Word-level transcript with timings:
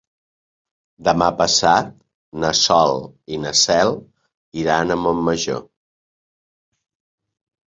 Demà 1.07 1.25
passat 1.41 1.91
na 2.43 2.51
Sol 2.59 2.97
i 3.35 3.39
na 3.43 3.51
Cel 3.65 3.93
iran 4.63 4.95
a 4.95 4.99
Montmajor. 5.03 5.63